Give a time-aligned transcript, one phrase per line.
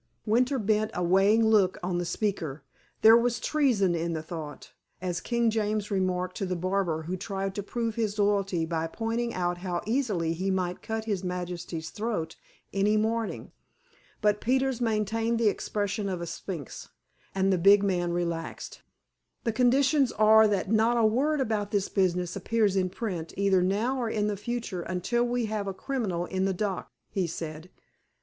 [0.25, 2.63] Winter bent a weighing look on the speaker.
[3.03, 7.53] There was treason in the thought, as King James remarked to the barber who tried
[7.53, 12.35] to prove his loyalty by pointing out how easily he might cut his majesty's throat
[12.73, 13.51] any morning.
[14.23, 16.89] But Peters maintained the expression of a sphinx,
[17.35, 18.81] and the big man relaxed.
[19.43, 23.99] "The conditions are that not a word about this business appears in print, either now
[24.01, 27.69] or in the future until we have a criminal in the dock," he said.